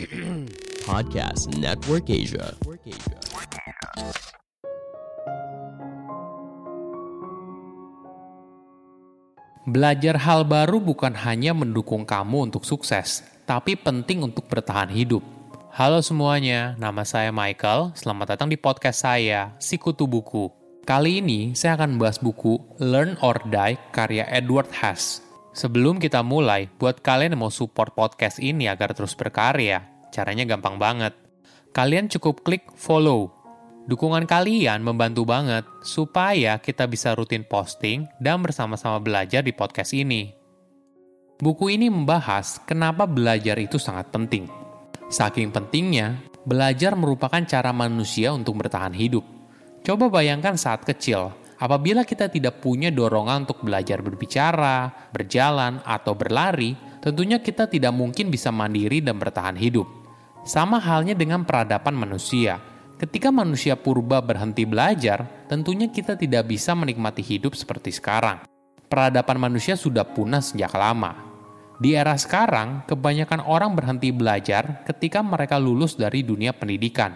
Podcast 0.88 1.52
Network 1.60 2.08
Asia. 2.08 2.56
Belajar 9.68 10.16
hal 10.24 10.48
baru 10.48 10.80
bukan 10.80 11.12
hanya 11.20 11.52
mendukung 11.52 12.08
kamu 12.08 12.48
untuk 12.48 12.64
sukses, 12.64 13.20
tapi 13.44 13.76
penting 13.76 14.24
untuk 14.24 14.48
bertahan 14.48 14.88
hidup. 14.88 15.20
Halo 15.68 16.00
semuanya, 16.00 16.80
nama 16.80 17.04
saya 17.04 17.28
Michael. 17.28 17.92
Selamat 17.92 18.32
datang 18.32 18.48
di 18.48 18.56
podcast 18.56 19.04
saya, 19.04 19.52
Sikutu 19.60 20.08
Buku. 20.08 20.48
Kali 20.88 21.20
ini 21.20 21.52
saya 21.52 21.76
akan 21.76 22.00
membahas 22.00 22.16
buku 22.24 22.56
Learn 22.80 23.20
or 23.20 23.36
Die 23.44 23.76
karya 23.92 24.24
Edward 24.32 24.72
Hess. 24.72 25.27
Sebelum 25.58 25.98
kita 25.98 26.22
mulai, 26.22 26.70
buat 26.78 27.02
kalian 27.02 27.34
yang 27.34 27.42
mau 27.42 27.50
support 27.50 27.98
podcast 27.98 28.38
ini 28.38 28.70
agar 28.70 28.94
terus 28.94 29.18
berkarya, 29.18 29.82
caranya 30.14 30.46
gampang 30.46 30.78
banget. 30.78 31.18
Kalian 31.74 32.06
cukup 32.06 32.46
klik 32.46 32.70
follow 32.78 33.38
Dukungan 33.88 34.28
kalian 34.28 34.84
membantu 34.84 35.24
banget 35.24 35.64
supaya 35.80 36.60
kita 36.60 36.84
bisa 36.84 37.16
rutin 37.16 37.40
posting 37.40 38.04
dan 38.20 38.44
bersama-sama 38.44 39.00
belajar 39.00 39.40
di 39.40 39.56
podcast 39.56 39.96
ini. 39.96 40.28
Buku 41.40 41.72
ini 41.72 41.88
membahas 41.88 42.60
kenapa 42.68 43.08
belajar 43.08 43.56
itu 43.56 43.80
sangat 43.80 44.12
penting. 44.12 44.44
Saking 45.08 45.48
pentingnya, 45.48 46.20
belajar 46.44 46.92
merupakan 47.00 47.40
cara 47.48 47.72
manusia 47.72 48.28
untuk 48.28 48.60
bertahan 48.60 48.92
hidup. 48.92 49.24
Coba 49.80 50.12
bayangkan 50.12 50.60
saat 50.60 50.84
kecil, 50.84 51.32
apabila 51.58 52.06
kita 52.06 52.30
tidak 52.30 52.62
punya 52.62 52.88
dorongan 52.88 53.44
untuk 53.44 53.62
belajar 53.66 54.00
berbicara, 54.00 55.10
berjalan, 55.12 55.82
atau 55.84 56.14
berlari, 56.14 56.78
tentunya 57.02 57.38
kita 57.42 57.68
tidak 57.68 57.92
mungkin 57.92 58.32
bisa 58.32 58.48
mandiri 58.54 59.02
dan 59.02 59.18
bertahan 59.18 59.58
hidup. 59.58 59.86
Sama 60.46 60.80
halnya 60.80 61.12
dengan 61.12 61.44
peradaban 61.44 61.92
manusia 61.92 62.56
Ketika 62.98 63.30
manusia 63.30 63.78
purba 63.78 64.18
berhenti 64.18 64.66
belajar, 64.66 65.46
tentunya 65.46 65.86
kita 65.86 66.18
tidak 66.18 66.50
bisa 66.50 66.74
menikmati 66.74 67.22
hidup 67.22 67.54
seperti 67.54 67.94
sekarang. 67.94 68.42
Peradaban 68.90 69.38
manusia 69.38 69.78
sudah 69.78 70.02
punah 70.02 70.42
sejak 70.42 70.74
lama. 70.74 71.14
Di 71.78 71.94
era 71.94 72.18
sekarang, 72.18 72.82
kebanyakan 72.90 73.46
orang 73.46 73.78
berhenti 73.78 74.10
belajar 74.10 74.82
ketika 74.82 75.22
mereka 75.22 75.62
lulus 75.62 75.94
dari 75.94 76.26
dunia 76.26 76.50
pendidikan. 76.50 77.14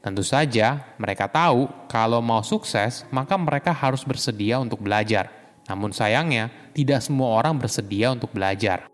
Tentu 0.00 0.24
saja, 0.24 0.96
mereka 0.96 1.28
tahu 1.28 1.68
kalau 1.84 2.24
mau 2.24 2.40
sukses, 2.40 3.04
maka 3.12 3.36
mereka 3.36 3.68
harus 3.68 4.00
bersedia 4.00 4.56
untuk 4.56 4.80
belajar. 4.80 5.28
Namun 5.68 5.92
sayangnya, 5.92 6.48
tidak 6.72 7.04
semua 7.04 7.36
orang 7.36 7.60
bersedia 7.60 8.08
untuk 8.08 8.32
belajar. 8.32 8.88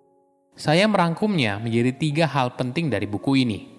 Saya 0.59 0.83
merangkumnya 0.91 1.62
menjadi 1.62 1.95
tiga 1.95 2.27
hal 2.27 2.59
penting 2.59 2.91
dari 2.91 3.07
buku 3.07 3.39
ini. 3.39 3.71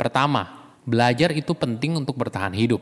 Pertama, 0.00 0.72
belajar 0.88 1.36
itu 1.36 1.52
penting 1.52 2.00
untuk 2.00 2.16
bertahan 2.16 2.56
hidup. 2.56 2.80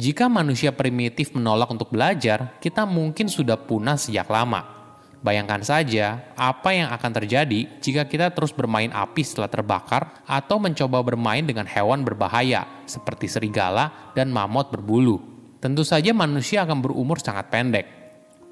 Jika 0.00 0.32
manusia 0.32 0.72
primitif 0.72 1.36
menolak 1.36 1.68
untuk 1.68 1.92
belajar, 1.92 2.56
kita 2.56 2.88
mungkin 2.88 3.28
sudah 3.28 3.60
punah 3.60 4.00
sejak 4.00 4.32
lama. 4.32 4.79
Bayangkan 5.20 5.60
saja 5.60 6.32
apa 6.32 6.72
yang 6.72 6.88
akan 6.88 7.12
terjadi 7.12 7.68
jika 7.84 8.08
kita 8.08 8.32
terus 8.32 8.56
bermain 8.56 8.88
api 8.88 9.20
setelah 9.20 9.52
terbakar 9.52 10.24
atau 10.24 10.56
mencoba 10.56 11.04
bermain 11.04 11.44
dengan 11.44 11.68
hewan 11.68 12.00
berbahaya 12.00 12.64
seperti 12.88 13.28
serigala 13.28 14.12
dan 14.16 14.32
mamut 14.32 14.72
berbulu. 14.72 15.20
Tentu 15.60 15.84
saja 15.84 16.16
manusia 16.16 16.64
akan 16.64 16.80
berumur 16.80 17.20
sangat 17.20 17.52
pendek. 17.52 17.84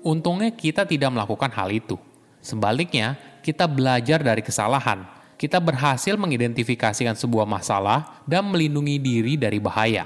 Untungnya 0.05 0.52
kita 0.52 0.84
tidak 0.84 1.08
melakukan 1.08 1.48
hal 1.56 1.72
itu. 1.72 1.96
Sebaliknya, 2.44 3.16
kita 3.41 3.64
belajar 3.64 4.20
dari 4.20 4.44
kesalahan 4.44 5.19
kita 5.39 5.62
berhasil 5.62 6.19
mengidentifikasikan 6.19 7.14
sebuah 7.14 7.46
masalah 7.46 8.27
dan 8.27 8.50
melindungi 8.50 8.98
diri 8.98 9.39
dari 9.39 9.62
bahaya. 9.62 10.05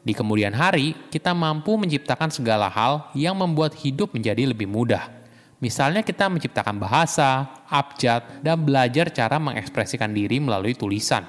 Di 0.00 0.16
kemudian 0.16 0.56
hari, 0.56 0.96
kita 1.12 1.36
mampu 1.36 1.76
menciptakan 1.76 2.32
segala 2.32 2.72
hal 2.72 3.12
yang 3.12 3.36
membuat 3.36 3.76
hidup 3.76 4.16
menjadi 4.16 4.48
lebih 4.48 4.64
mudah. 4.64 5.19
Misalnya 5.60 6.00
kita 6.00 6.32
menciptakan 6.32 6.80
bahasa, 6.80 7.52
abjad, 7.68 8.40
dan 8.40 8.64
belajar 8.64 9.12
cara 9.12 9.36
mengekspresikan 9.36 10.08
diri 10.08 10.40
melalui 10.40 10.72
tulisan. 10.72 11.20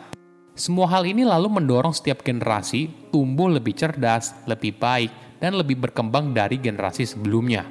Semua 0.56 0.88
hal 0.88 1.04
ini 1.04 1.28
lalu 1.28 1.52
mendorong 1.52 1.92
setiap 1.92 2.24
generasi 2.24 3.12
tumbuh 3.12 3.52
lebih 3.52 3.76
cerdas, 3.76 4.32
lebih 4.48 4.80
baik, 4.80 5.12
dan 5.44 5.60
lebih 5.60 5.76
berkembang 5.84 6.32
dari 6.32 6.56
generasi 6.64 7.04
sebelumnya. 7.04 7.68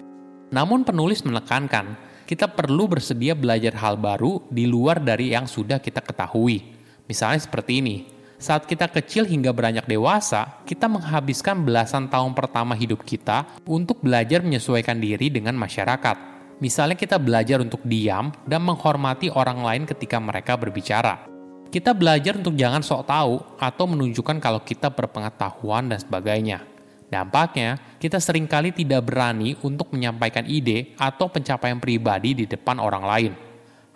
Namun 0.52 0.84
penulis 0.84 1.24
menekankan 1.24 1.96
kita 2.28 2.52
perlu 2.52 2.92
bersedia 2.92 3.32
belajar 3.32 3.72
hal 3.80 3.96
baru 3.96 4.44
di 4.52 4.68
luar 4.68 5.00
dari 5.00 5.32
yang 5.32 5.48
sudah 5.48 5.80
kita 5.80 6.04
ketahui. 6.04 6.76
Misalnya 7.08 7.40
seperti 7.40 7.80
ini, 7.80 7.96
saat 8.36 8.68
kita 8.68 8.88
kecil 8.92 9.24
hingga 9.24 9.56
beranjak 9.56 9.88
dewasa, 9.88 10.60
kita 10.68 10.92
menghabiskan 10.92 11.64
belasan 11.64 12.12
tahun 12.12 12.36
pertama 12.36 12.76
hidup 12.76 13.00
kita 13.00 13.48
untuk 13.64 14.04
belajar 14.04 14.44
menyesuaikan 14.44 15.00
diri 15.00 15.32
dengan 15.32 15.56
masyarakat. 15.56 16.39
Misalnya 16.60 16.92
kita 16.92 17.16
belajar 17.16 17.64
untuk 17.64 17.80
diam 17.88 18.28
dan 18.44 18.60
menghormati 18.60 19.32
orang 19.32 19.64
lain 19.64 19.82
ketika 19.88 20.20
mereka 20.20 20.60
berbicara. 20.60 21.24
Kita 21.72 21.96
belajar 21.96 22.36
untuk 22.36 22.52
jangan 22.52 22.84
sok 22.84 23.08
tahu 23.08 23.34
atau 23.56 23.84
menunjukkan 23.88 24.36
kalau 24.44 24.60
kita 24.60 24.92
berpengetahuan 24.92 25.88
dan 25.88 25.96
sebagainya. 25.96 26.60
Dampaknya, 27.08 27.80
kita 27.96 28.20
sering 28.20 28.44
kali 28.44 28.76
tidak 28.76 29.08
berani 29.08 29.56
untuk 29.64 29.88
menyampaikan 29.96 30.44
ide 30.44 30.92
atau 31.00 31.32
pencapaian 31.32 31.80
pribadi 31.80 32.36
di 32.36 32.44
depan 32.44 32.76
orang 32.76 33.04
lain. 33.08 33.32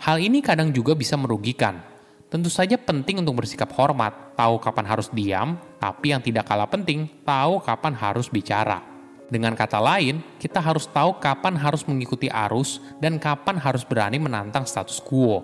Hal 0.01 0.19
ini 0.19 0.41
kadang 0.41 0.73
juga 0.73 0.97
bisa 0.97 1.21
merugikan. 1.21 1.85
Tentu 2.33 2.49
saja 2.49 2.81
penting 2.81 3.21
untuk 3.21 3.45
bersikap 3.45 3.71
hormat, 3.77 4.35
tahu 4.35 4.59
kapan 4.59 4.87
harus 4.89 5.07
diam, 5.13 5.61
tapi 5.79 6.17
yang 6.17 6.25
tidak 6.25 6.49
kalah 6.49 6.67
penting, 6.67 7.07
tahu 7.23 7.61
kapan 7.63 7.93
harus 7.95 8.27
bicara. 8.27 8.94
Dengan 9.29 9.57
kata 9.57 9.81
lain, 9.81 10.21
kita 10.37 10.61
harus 10.61 10.85
tahu 10.89 11.17
kapan 11.17 11.57
harus 11.57 11.85
mengikuti 11.89 12.29
arus 12.29 12.83
dan 13.01 13.17
kapan 13.17 13.57
harus 13.57 13.83
berani 13.83 14.21
menantang 14.21 14.69
status 14.69 15.01
quo. 15.01 15.43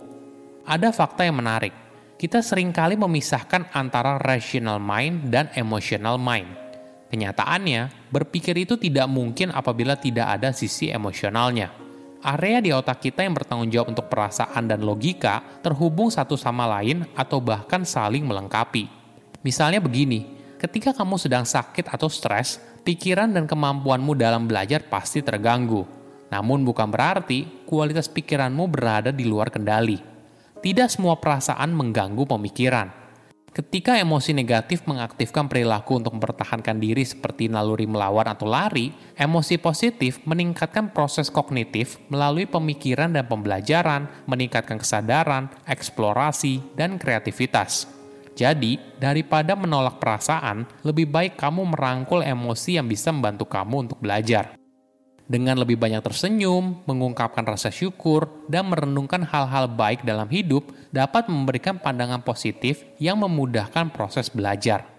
Ada 0.68 0.92
fakta 0.92 1.24
yang 1.24 1.40
menarik. 1.40 1.72
Kita 2.20 2.44
sering 2.44 2.68
kali 2.70 3.00
memisahkan 3.00 3.72
antara 3.72 4.20
rational 4.20 4.76
mind 4.76 5.32
dan 5.32 5.48
emotional 5.56 6.20
mind 6.20 6.70
Kenyataannya, 7.10 8.06
berpikir 8.14 8.54
itu 8.54 8.78
tidak 8.78 9.10
mungkin 9.10 9.50
apabila 9.50 9.98
tidak 9.98 10.30
ada 10.30 10.54
sisi 10.54 10.94
emosionalnya. 10.94 11.74
Area 12.22 12.62
di 12.62 12.70
otak 12.70 13.02
kita 13.02 13.26
yang 13.26 13.34
bertanggung 13.34 13.66
jawab 13.66 13.90
untuk 13.90 14.06
perasaan 14.06 14.70
dan 14.70 14.86
logika 14.86 15.42
terhubung 15.58 16.06
satu 16.06 16.38
sama 16.38 16.70
lain 16.78 17.02
atau 17.18 17.42
bahkan 17.42 17.82
saling 17.82 18.22
melengkapi. 18.22 18.86
Misalnya 19.42 19.82
begini, 19.82 20.38
ketika 20.62 20.94
kamu 20.94 21.18
sedang 21.18 21.42
sakit 21.42 21.90
atau 21.90 22.06
stres, 22.06 22.62
pikiran 22.82 23.32
dan 23.32 23.44
kemampuanmu 23.46 24.16
dalam 24.16 24.48
belajar 24.48 24.86
pasti 24.88 25.20
terganggu. 25.20 25.86
Namun 26.30 26.62
bukan 26.62 26.88
berarti 26.88 27.66
kualitas 27.66 28.06
pikiranmu 28.08 28.70
berada 28.70 29.10
di 29.10 29.26
luar 29.26 29.50
kendali. 29.50 29.98
Tidak 30.60 30.88
semua 30.92 31.16
perasaan 31.16 31.72
mengganggu 31.72 32.28
pemikiran 32.28 33.00
Ketika 33.50 33.98
emosi 33.98 34.30
negatif 34.30 34.86
mengaktifkan 34.86 35.50
perilaku 35.50 35.98
untuk 35.98 36.14
mempertahankan 36.14 36.78
diri 36.78 37.02
seperti 37.02 37.50
naluri 37.50 37.82
melawan 37.82 38.30
atau 38.30 38.46
lari, 38.46 38.94
emosi 39.18 39.58
positif 39.58 40.22
meningkatkan 40.22 40.94
proses 40.94 41.34
kognitif 41.34 41.98
melalui 42.06 42.46
pemikiran 42.46 43.10
dan 43.10 43.26
pembelajaran, 43.26 44.06
meningkatkan 44.30 44.78
kesadaran, 44.78 45.50
eksplorasi, 45.66 46.62
dan 46.78 46.94
kreativitas. 46.94 47.99
Jadi, 48.38 48.80
daripada 48.96 49.52
menolak 49.58 50.00
perasaan, 50.00 50.64
lebih 50.86 51.10
baik 51.10 51.36
kamu 51.36 51.76
merangkul 51.76 52.24
emosi 52.24 52.80
yang 52.80 52.86
bisa 52.88 53.12
membantu 53.12 53.44
kamu 53.50 53.90
untuk 53.90 53.98
belajar 54.00 54.60
dengan 55.30 55.62
lebih 55.62 55.78
banyak 55.78 56.02
tersenyum, 56.02 56.82
mengungkapkan 56.90 57.46
rasa 57.46 57.70
syukur, 57.70 58.26
dan 58.50 58.66
merenungkan 58.66 59.22
hal-hal 59.22 59.70
baik 59.70 60.02
dalam 60.02 60.26
hidup 60.26 60.66
dapat 60.90 61.30
memberikan 61.30 61.78
pandangan 61.78 62.18
positif 62.26 62.82
yang 62.98 63.22
memudahkan 63.22 63.94
proses 63.94 64.26
belajar. 64.26 64.90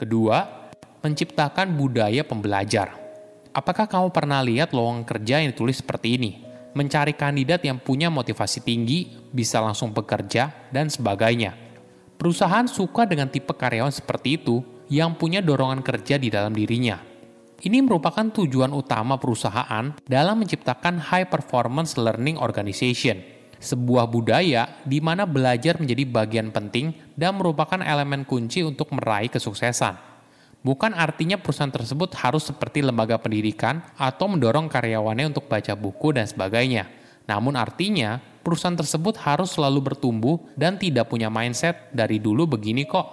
Kedua, 0.00 0.72
menciptakan 1.04 1.76
budaya 1.76 2.24
pembelajar. 2.24 2.96
Apakah 3.52 3.84
kamu 3.84 4.08
pernah 4.08 4.40
lihat 4.40 4.72
lowongan 4.72 5.04
kerja 5.04 5.44
yang 5.44 5.52
ditulis 5.52 5.84
seperti 5.84 6.16
ini? 6.16 6.53
Mencari 6.74 7.14
kandidat 7.14 7.62
yang 7.62 7.78
punya 7.78 8.10
motivasi 8.10 8.62
tinggi, 8.66 9.06
bisa 9.30 9.62
langsung 9.62 9.94
bekerja, 9.94 10.70
dan 10.74 10.90
sebagainya. 10.90 11.54
Perusahaan 12.18 12.66
suka 12.66 13.06
dengan 13.06 13.30
tipe 13.30 13.54
karyawan 13.54 13.94
seperti 13.94 14.42
itu 14.42 14.62
yang 14.90 15.14
punya 15.14 15.38
dorongan 15.38 15.82
kerja 15.86 16.18
di 16.18 16.30
dalam 16.30 16.50
dirinya. 16.50 16.98
Ini 17.64 17.80
merupakan 17.80 18.28
tujuan 18.28 18.74
utama 18.76 19.16
perusahaan 19.16 19.94
dalam 20.04 20.36
menciptakan 20.42 21.00
high 21.00 21.30
performance 21.30 21.96
learning 21.96 22.36
organization, 22.36 23.22
sebuah 23.56 24.10
budaya 24.10 24.84
di 24.84 25.00
mana 25.00 25.24
belajar 25.24 25.80
menjadi 25.80 26.04
bagian 26.04 26.52
penting 26.52 26.92
dan 27.16 27.40
merupakan 27.40 27.80
elemen 27.80 28.28
kunci 28.28 28.60
untuk 28.60 28.92
meraih 28.92 29.32
kesuksesan. 29.32 30.13
Bukan 30.64 30.96
artinya 30.96 31.36
perusahaan 31.36 31.68
tersebut 31.68 32.16
harus 32.24 32.48
seperti 32.48 32.80
lembaga 32.80 33.20
pendidikan 33.20 33.84
atau 34.00 34.32
mendorong 34.32 34.72
karyawannya 34.72 35.36
untuk 35.36 35.44
baca 35.44 35.76
buku 35.76 36.16
dan 36.16 36.24
sebagainya. 36.24 36.88
Namun 37.28 37.52
artinya, 37.52 38.16
perusahaan 38.40 38.72
tersebut 38.72 39.20
harus 39.28 39.52
selalu 39.52 39.92
bertumbuh 39.92 40.40
dan 40.56 40.80
tidak 40.80 41.12
punya 41.12 41.28
mindset 41.28 41.92
dari 41.92 42.16
dulu 42.16 42.56
begini 42.56 42.88
kok. 42.88 43.04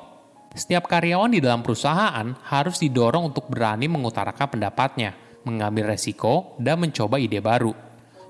Setiap 0.55 0.87
karyawan 0.87 1.35
di 1.35 1.43
dalam 1.43 1.59
perusahaan 1.59 2.31
harus 2.47 2.79
didorong 2.79 3.35
untuk 3.35 3.51
berani 3.51 3.91
mengutarakan 3.91 4.47
pendapatnya, 4.47 5.11
mengambil 5.43 5.91
resiko, 5.91 6.55
dan 6.55 6.79
mencoba 6.79 7.19
ide 7.19 7.43
baru. 7.43 7.75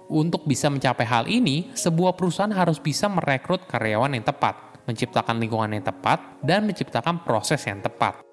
Untuk 0.10 0.50
bisa 0.50 0.66
mencapai 0.74 1.06
hal 1.06 1.30
ini, 1.30 1.70
sebuah 1.78 2.18
perusahaan 2.18 2.54
harus 2.54 2.82
bisa 2.82 3.06
merekrut 3.06 3.70
karyawan 3.70 4.18
yang 4.18 4.26
tepat, 4.26 4.82
menciptakan 4.90 5.38
lingkungan 5.38 5.78
yang 5.78 5.86
tepat, 5.86 6.42
dan 6.42 6.66
menciptakan 6.66 7.22
proses 7.22 7.62
yang 7.70 7.86
tepat. 7.86 8.31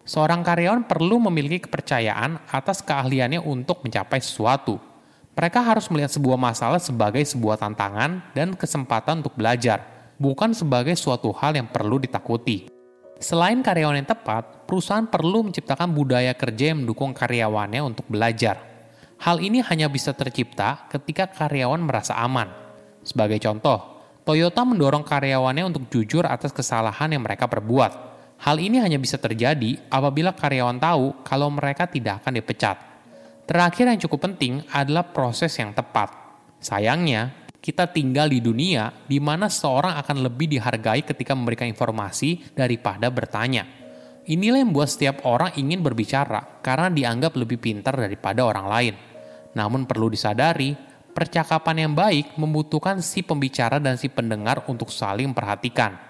Seorang 0.00 0.40
karyawan 0.40 0.88
perlu 0.88 1.20
memiliki 1.28 1.68
kepercayaan 1.68 2.40
atas 2.48 2.80
keahliannya 2.80 3.44
untuk 3.44 3.84
mencapai 3.84 4.16
sesuatu. 4.24 4.80
Mereka 5.36 5.60
harus 5.60 5.92
melihat 5.92 6.12
sebuah 6.12 6.40
masalah 6.40 6.80
sebagai 6.80 7.20
sebuah 7.20 7.60
tantangan 7.60 8.32
dan 8.32 8.56
kesempatan 8.56 9.20
untuk 9.20 9.36
belajar, 9.36 9.84
bukan 10.16 10.56
sebagai 10.56 10.96
suatu 10.96 11.32
hal 11.36 11.56
yang 11.56 11.68
perlu 11.68 12.00
ditakuti. 12.00 12.72
Selain 13.20 13.60
karyawan 13.60 14.00
yang 14.00 14.08
tepat, 14.08 14.64
perusahaan 14.64 15.04
perlu 15.04 15.52
menciptakan 15.52 15.92
budaya 15.92 16.32
kerja 16.32 16.72
yang 16.72 16.84
mendukung 16.84 17.12
karyawannya 17.12 17.84
untuk 17.84 18.08
belajar. 18.08 18.56
Hal 19.20 19.44
ini 19.44 19.60
hanya 19.60 19.92
bisa 19.92 20.16
tercipta 20.16 20.88
ketika 20.88 21.28
karyawan 21.28 21.84
merasa 21.84 22.16
aman. 22.16 22.48
Sebagai 23.04 23.36
contoh, 23.36 24.00
Toyota 24.24 24.64
mendorong 24.64 25.04
karyawannya 25.04 25.68
untuk 25.68 25.92
jujur 25.92 26.24
atas 26.24 26.56
kesalahan 26.56 27.12
yang 27.12 27.20
mereka 27.24 27.44
perbuat 27.44 28.09
Hal 28.40 28.56
ini 28.56 28.80
hanya 28.80 28.96
bisa 28.96 29.20
terjadi 29.20 29.76
apabila 29.92 30.32
karyawan 30.32 30.80
tahu 30.80 31.20
kalau 31.20 31.52
mereka 31.52 31.84
tidak 31.84 32.24
akan 32.24 32.40
dipecat. 32.40 32.76
Terakhir 33.44 33.84
yang 33.92 34.00
cukup 34.00 34.32
penting 34.32 34.64
adalah 34.72 35.04
proses 35.04 35.52
yang 35.60 35.76
tepat. 35.76 36.08
Sayangnya, 36.56 37.36
kita 37.60 37.92
tinggal 37.92 38.32
di 38.32 38.40
dunia 38.40 38.88
di 39.04 39.20
mana 39.20 39.52
seorang 39.52 39.92
akan 40.00 40.24
lebih 40.24 40.56
dihargai 40.56 41.04
ketika 41.04 41.36
memberikan 41.36 41.68
informasi 41.68 42.56
daripada 42.56 43.12
bertanya. 43.12 43.68
Inilah 44.24 44.64
yang 44.64 44.72
membuat 44.72 44.88
setiap 44.88 45.28
orang 45.28 45.52
ingin 45.60 45.84
berbicara 45.84 46.64
karena 46.64 46.88
dianggap 46.88 47.36
lebih 47.36 47.60
pintar 47.60 47.92
daripada 47.92 48.40
orang 48.48 48.66
lain. 48.72 48.94
Namun 49.52 49.84
perlu 49.84 50.08
disadari, 50.08 50.72
percakapan 51.12 51.84
yang 51.84 51.92
baik 51.92 52.40
membutuhkan 52.40 53.04
si 53.04 53.20
pembicara 53.20 53.76
dan 53.76 54.00
si 54.00 54.08
pendengar 54.08 54.64
untuk 54.70 54.88
saling 54.88 55.36
perhatikan. 55.36 56.09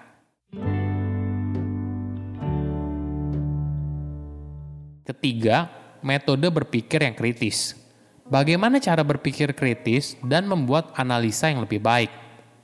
Ketiga, 5.01 5.65
metode 6.05 6.45
berpikir 6.53 7.01
yang 7.01 7.17
kritis. 7.17 7.73
Bagaimana 8.29 8.77
cara 8.77 9.01
berpikir 9.01 9.49
kritis 9.57 10.13
dan 10.21 10.45
membuat 10.45 10.93
analisa 10.93 11.49
yang 11.49 11.65
lebih 11.65 11.81
baik? 11.81 12.13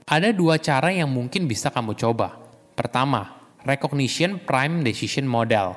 Ada 0.06 0.30
dua 0.38 0.62
cara 0.62 0.94
yang 0.94 1.10
mungkin 1.10 1.50
bisa 1.50 1.74
kamu 1.74 1.98
coba. 1.98 2.38
Pertama, 2.78 3.42
Recognition 3.66 4.38
Prime 4.38 4.86
Decision 4.86 5.26
Model. 5.26 5.74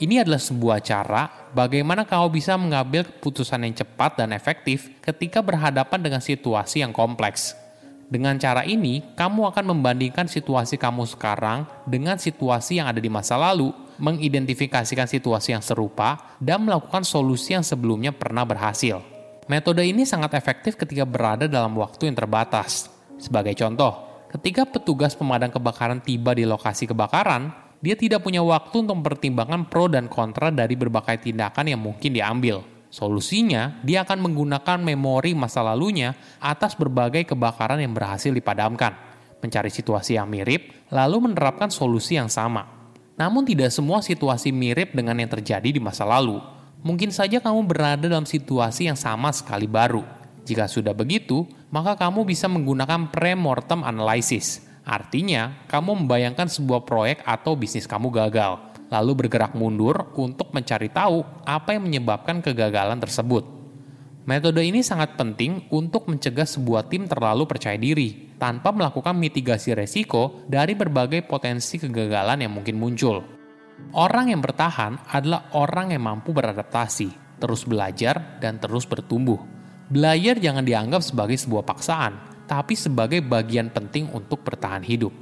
Ini 0.00 0.24
adalah 0.24 0.40
sebuah 0.40 0.80
cara 0.80 1.28
bagaimana 1.52 2.08
kamu 2.08 2.32
bisa 2.32 2.56
mengambil 2.56 3.04
keputusan 3.04 3.68
yang 3.68 3.76
cepat 3.76 4.16
dan 4.16 4.32
efektif 4.32 4.88
ketika 5.04 5.44
berhadapan 5.44 6.00
dengan 6.00 6.24
situasi 6.24 6.80
yang 6.80 6.96
kompleks. 6.96 7.52
Dengan 8.08 8.40
cara 8.40 8.64
ini, 8.64 9.04
kamu 9.12 9.52
akan 9.52 9.76
membandingkan 9.76 10.24
situasi 10.24 10.80
kamu 10.80 11.04
sekarang 11.04 11.68
dengan 11.84 12.16
situasi 12.16 12.80
yang 12.80 12.88
ada 12.88 12.96
di 12.96 13.12
masa 13.12 13.36
lalu 13.36 13.76
mengidentifikasikan 13.98 15.10
situasi 15.10 15.54
yang 15.54 15.62
serupa, 15.62 16.38
dan 16.38 16.64
melakukan 16.64 17.02
solusi 17.04 17.54
yang 17.54 17.66
sebelumnya 17.66 18.14
pernah 18.14 18.46
berhasil. 18.46 19.02
Metode 19.48 19.80
ini 19.80 20.04
sangat 20.04 20.36
efektif 20.36 20.76
ketika 20.76 21.08
berada 21.08 21.48
dalam 21.48 21.72
waktu 21.76 22.10
yang 22.10 22.16
terbatas. 22.16 22.92
Sebagai 23.18 23.56
contoh, 23.56 24.24
ketika 24.30 24.68
petugas 24.68 25.16
pemadam 25.16 25.48
kebakaran 25.48 26.04
tiba 26.04 26.36
di 26.36 26.44
lokasi 26.44 26.86
kebakaran, 26.86 27.50
dia 27.80 27.96
tidak 27.96 28.26
punya 28.26 28.44
waktu 28.44 28.84
untuk 28.84 29.00
mempertimbangkan 29.02 29.70
pro 29.72 29.88
dan 29.88 30.10
kontra 30.10 30.52
dari 30.52 30.76
berbagai 30.76 31.24
tindakan 31.24 31.64
yang 31.64 31.80
mungkin 31.80 32.12
diambil. 32.12 32.60
Solusinya, 32.88 33.80
dia 33.84 34.04
akan 34.04 34.28
menggunakan 34.28 34.80
memori 34.80 35.36
masa 35.36 35.60
lalunya 35.60 36.16
atas 36.40 36.72
berbagai 36.76 37.28
kebakaran 37.28 37.80
yang 37.80 37.92
berhasil 37.92 38.32
dipadamkan, 38.32 38.96
mencari 39.44 39.68
situasi 39.68 40.16
yang 40.16 40.28
mirip, 40.28 40.88
lalu 40.92 41.28
menerapkan 41.28 41.68
solusi 41.68 42.16
yang 42.16 42.32
sama. 42.32 42.77
Namun 43.18 43.42
tidak 43.42 43.74
semua 43.74 43.98
situasi 43.98 44.54
mirip 44.54 44.94
dengan 44.94 45.18
yang 45.18 45.26
terjadi 45.26 45.66
di 45.74 45.82
masa 45.82 46.06
lalu. 46.06 46.38
Mungkin 46.86 47.10
saja 47.10 47.42
kamu 47.42 47.66
berada 47.66 48.06
dalam 48.06 48.22
situasi 48.22 48.86
yang 48.86 48.94
sama 48.94 49.34
sekali 49.34 49.66
baru. 49.66 50.06
Jika 50.46 50.70
sudah 50.70 50.94
begitu, 50.94 51.42
maka 51.74 51.98
kamu 51.98 52.22
bisa 52.22 52.46
menggunakan 52.46 53.10
pre-mortem 53.10 53.82
analysis. 53.82 54.62
Artinya, 54.86 55.66
kamu 55.66 56.06
membayangkan 56.06 56.46
sebuah 56.46 56.86
proyek 56.86 57.26
atau 57.26 57.58
bisnis 57.58 57.90
kamu 57.90 58.08
gagal, 58.14 58.56
lalu 58.88 59.26
bergerak 59.26 59.52
mundur 59.52 60.14
untuk 60.16 60.54
mencari 60.54 60.88
tahu 60.88 61.26
apa 61.44 61.76
yang 61.76 61.84
menyebabkan 61.84 62.40
kegagalan 62.40 62.96
tersebut. 63.02 63.44
Metode 64.24 64.62
ini 64.62 64.80
sangat 64.80 65.18
penting 65.18 65.66
untuk 65.74 66.06
mencegah 66.06 66.46
sebuah 66.46 66.86
tim 66.86 67.04
terlalu 67.10 67.44
percaya 67.44 67.76
diri 67.76 68.27
tanpa 68.38 68.70
melakukan 68.70 69.18
mitigasi 69.18 69.74
resiko 69.74 70.46
dari 70.46 70.78
berbagai 70.78 71.26
potensi 71.26 71.76
kegagalan 71.76 72.46
yang 72.46 72.54
mungkin 72.54 72.78
muncul. 72.78 73.20
Orang 73.94 74.30
yang 74.30 74.42
bertahan 74.42 74.98
adalah 75.10 75.50
orang 75.54 75.94
yang 75.94 76.02
mampu 76.06 76.34
beradaptasi, 76.34 77.38
terus 77.38 77.62
belajar, 77.66 78.38
dan 78.42 78.58
terus 78.58 78.86
bertumbuh. 78.86 79.38
Belajar 79.90 80.38
jangan 80.38 80.66
dianggap 80.66 81.02
sebagai 81.02 81.38
sebuah 81.38 81.64
paksaan, 81.66 82.44
tapi 82.50 82.74
sebagai 82.74 83.22
bagian 83.22 83.70
penting 83.70 84.10
untuk 84.10 84.42
bertahan 84.42 84.82
hidup. 84.82 85.14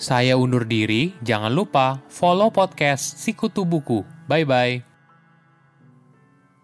Saya 0.00 0.36
undur 0.40 0.64
diri, 0.64 1.12
jangan 1.20 1.52
lupa 1.52 2.00
follow 2.08 2.48
podcast 2.48 3.20
Sikutu 3.20 3.68
Buku. 3.68 4.00
Bye-bye. 4.28 4.89